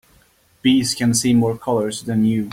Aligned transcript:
Bees 0.63 0.95
can 0.95 1.13
see 1.13 1.31
more 1.31 1.55
colors 1.55 2.01
than 2.01 2.25
you. 2.25 2.49